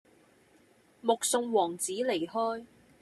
[1.01, 2.65] 目送王子離開